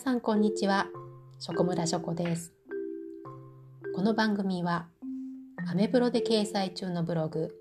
[0.00, 0.86] さんこんにちは。
[1.40, 2.54] ショコムラショコです。
[3.94, 4.86] この番組は
[5.68, 7.54] アメブロで掲載中のブログ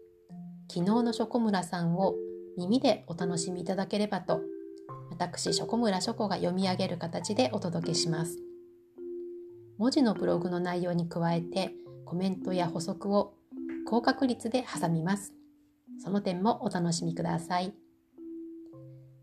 [0.72, 2.16] 昨日のショコムラさんを
[2.58, 4.40] 耳でお楽しみいただければと
[5.10, 8.38] 私ショコムラショコが読み上げる形でお届けします。
[9.78, 11.74] 文字のブログの内容に加えて
[12.06, 13.34] コメントや補足を
[13.86, 15.34] 高確率で挟みます。
[16.02, 17.74] その点もお楽しみください。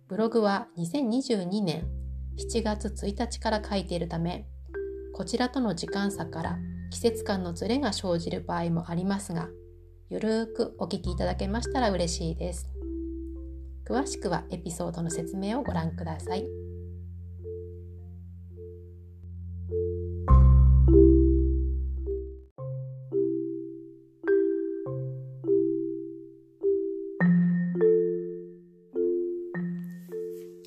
[0.07, 1.96] ブログは2022年
[2.39, 4.47] 7月1日から書いているため
[5.15, 6.59] こちらとの時間差から
[6.91, 9.49] 季節感のずれが生じる場合もありますが
[10.11, 12.69] ゆるーくお聞きいただけましたら嬉しいです
[13.89, 16.45] 詳しくはエピソードの説明をご覧ください。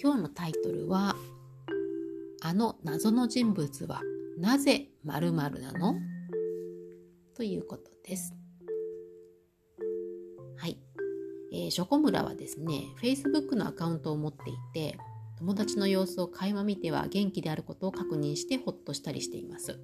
[0.01, 1.13] 今日のタイトルは
[2.49, 4.01] あの謎の人物は
[4.39, 5.93] なぜ〇〇なの？
[7.35, 8.33] ということです。
[10.57, 10.79] はい。
[11.53, 14.97] えー、ショコムラはですね、Facebook のアカウントを持っていて、
[15.37, 19.79] 友達の様子を垣間見ては元気であることを確認してほっとしたりしています。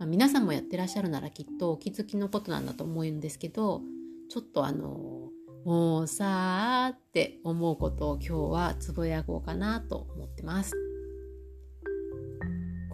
[0.00, 3.82] まあ、皆さんもやってらっしゃるならきっとお気づきのことなんだと思うんですけど、
[4.30, 5.30] ちょっとあの
[5.64, 10.72] もうさーって思うことを今日はつぶやこうかなと思ってます。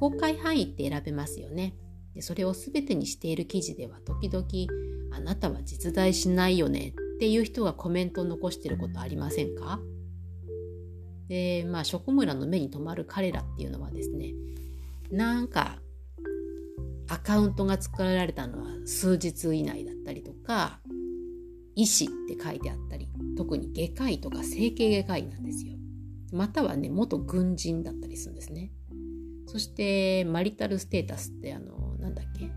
[0.02, 1.76] 公開範囲って選べますよね。
[2.12, 4.44] でそれを全てにしている記事では時々
[5.16, 9.78] あなたは実在しないよねっていう人がコメントを残してることありませんか？
[11.28, 14.34] でまあ職村の目に留まる彼らっていうのはですね
[15.12, 15.78] なんか
[17.08, 20.80] アカウントが作られたのは数日以内だったりとか
[21.76, 25.74] 医師って書いてあったり特に外科医とか整形外科医なんですよ。
[26.32, 28.72] またはね元軍人だったりするんですね。
[29.46, 32.50] そしてマリタルステータスってあのなんだっけ、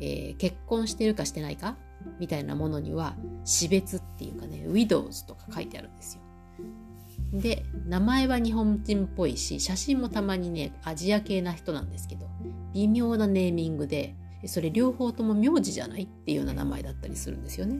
[0.00, 1.76] えー、結婚してるかしてないか？
[2.18, 6.22] みたいなものには死別っていうかねウィドウズとか書いてあるんですよ。
[7.32, 12.26] で名前は日本人っぽいし写真もたまにねアジア系な人なんですけど
[12.74, 14.16] 微妙なネーミングで
[14.46, 17.76] それ両方とも名字じゃないっていうような名前だったりするんですよね。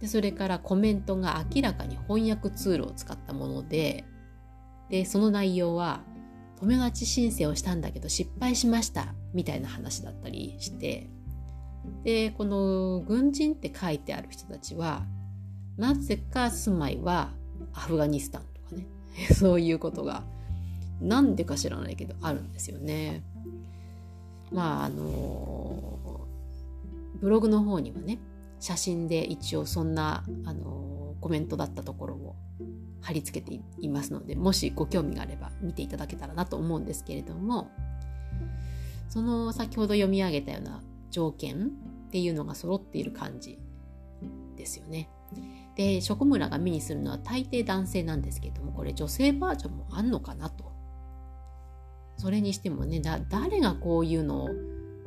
[0.00, 4.04] でそれからコメントが明らかに翻訳ツールを使ったもので
[4.90, 6.00] でその内容は
[6.60, 11.08] 友達申請をしたんだけど失敗しましたみたいな話だったりして
[12.02, 15.04] でこの軍人って書いてある人たちは
[15.76, 17.30] なぜか住まいは
[17.74, 18.86] アフガニスタンとかね
[19.34, 20.24] そういうことが
[21.00, 23.22] なんでか知らないけどあるんですよね。
[24.50, 25.98] まああの
[27.20, 28.18] ブログの方にはね
[28.60, 30.85] 写真で一応そんなあの
[31.20, 32.36] コメントだったところを
[33.00, 37.70] 貼り付けていますのでもしご興味があれば見ていただけたらなと思うんですけれども
[39.08, 41.70] その先ほど読み上げたような条件
[42.08, 43.58] っていうのが揃っている感じ
[44.56, 45.08] ですよね。
[45.76, 50.72] で職村が目にするのは大抵男性なんですけどもこれ女性バージョンもあんのかなと。
[52.16, 54.48] それにしてもね誰がこういうのを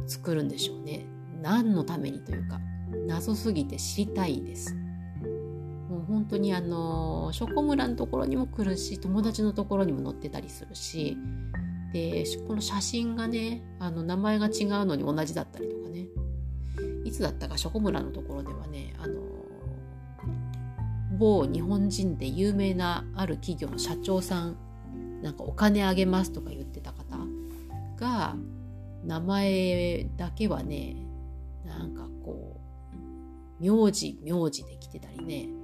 [0.06, 1.06] 作るんでしょうね。
[1.42, 2.60] 何のためにというか
[3.08, 4.76] 謎すぎて知りたいです。
[5.90, 11.18] もう本当にあのショコムラのところにも来るし友達のところにも載ってたりするし
[11.92, 16.06] でこの写真がねあの名前が違うのに同じだったりとかね。
[17.04, 19.16] いつだったかショコムラのところではねあの
[21.18, 24.58] 某日本人で有名なある企業の社長さん
[25.24, 27.18] なんかお金あげますとか言ってた方
[27.98, 28.36] が
[29.04, 30.96] 名前だけはね
[31.66, 32.62] なんかこ
[33.60, 35.59] う名字名字で来てたりね。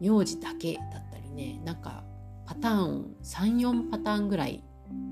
[0.00, 2.04] 名字だけだったりねなんか
[2.46, 4.64] パターン34パターンぐらい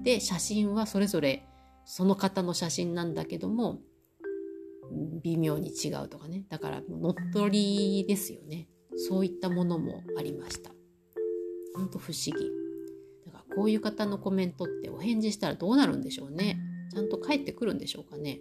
[0.02, 1.46] で写真はそれぞれ
[1.84, 3.80] その方の写真なんだけども
[5.22, 6.44] 微妙に違うとかね。
[6.48, 8.68] だから乗っ取りですよね。
[8.96, 10.70] そういったものもありました。
[11.74, 12.50] ほんと不思議。
[13.26, 16.58] だからこういう方のコメントってお返事したらどうなるんでしょうね。
[16.90, 18.40] ちゃんと返ってくるんでしょうかね。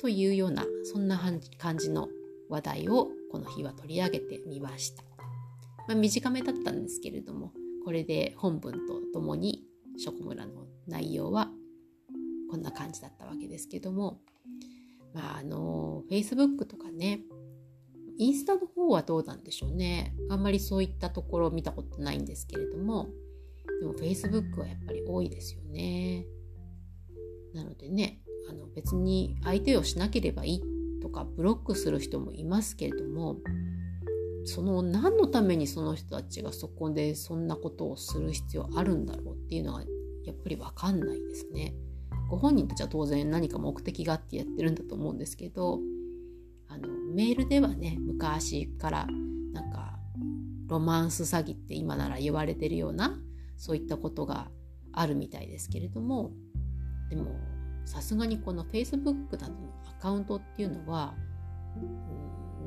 [0.00, 1.20] というようなそんな
[1.58, 2.08] 感じの
[2.54, 5.02] 話題をこの日は取り上げてみました。
[5.88, 7.52] まあ、短めだったんですけれども
[7.84, 9.64] これで本文とともに
[9.98, 11.50] ショコムラの内容は
[12.50, 14.20] こんな感じだったわけですけども
[15.12, 17.20] まああの Facebook とかね
[18.16, 23.08] インスタの方はどうなんでしょうねあんまりそういったところを見たことないんですけれども
[23.80, 26.24] でも Facebook はやっぱり多いですよね
[27.52, 30.73] なのでねあの別に相手をしなければいい
[31.04, 33.36] とかブロックする人もいますけれども
[34.46, 39.82] その何のためにその人たちがそこでそんなことをする必要あるんだろうっていうのは
[40.24, 41.74] やっぱり分かんないですね。
[42.30, 45.78] ご本人たちは当然何か目的があってやってるんだと思うんですけど
[46.68, 49.06] あのメールではね昔から
[49.52, 49.98] なんか
[50.68, 53.18] ロマンス詐欺って今なら言われてるような
[53.58, 54.48] そういったことが
[54.92, 56.32] あるみたいですけれども
[57.10, 57.36] でも
[57.84, 59.58] さすがにこの Facebook などの
[59.98, 61.14] アカウントっていうのは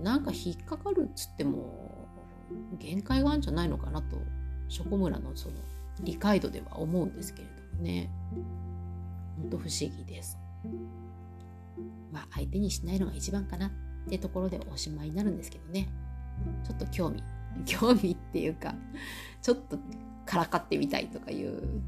[0.03, 2.07] なんか引っかかるっつっても
[2.79, 4.17] 限界があるんじゃないのかなと
[4.67, 5.55] ショコムラのその
[6.01, 8.09] 理解度では思うんですけれどもね。
[9.37, 10.37] ほんと不思議です。
[12.11, 13.71] まあ相手にしないのが一番かなっ
[14.09, 15.87] てところでおしまいになるんですけどね。
[16.63, 17.23] ちょっと興味
[17.65, 18.75] 興味っていうか
[19.41, 19.79] ちょっと
[20.25, 21.81] からかってみたいとかいう、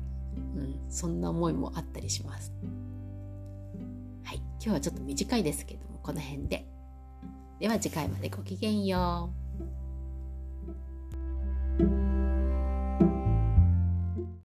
[0.56, 2.54] うん、そんな思いもあったりします。
[4.70, 6.64] 今日はちょっと短いですけどもこの辺で
[7.60, 9.39] では次回までごきげんよう。